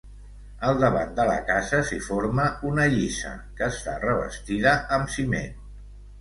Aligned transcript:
Al 0.67 0.77
davant 0.83 1.11
de 1.19 1.25
la 1.31 1.35
casa 1.49 1.81
s'hi 1.89 1.99
forma 2.05 2.45
una 2.71 2.87
lliça, 2.95 3.35
que 3.61 3.69
està 3.75 3.95
revestida 4.07 4.75
amb 4.99 5.15
ciment. 5.19 5.63